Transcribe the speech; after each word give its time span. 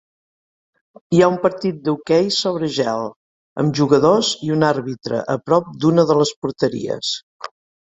Hi 1.15 1.19
ha 1.23 1.27
un 1.33 1.35
partir 1.43 1.71
de 1.87 1.93
hoquei 1.93 2.31
sobre 2.37 2.71
gel, 2.79 3.05
amb 3.65 3.77
jugadors 3.81 4.33
i 4.49 4.51
un 4.57 4.67
arbitre 4.73 5.23
a 5.37 5.39
prop 5.51 5.71
d'una 5.85 6.09
de 6.15 6.19
les 6.25 6.35
porteries. 6.43 7.15